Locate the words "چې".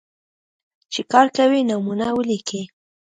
0.93-1.01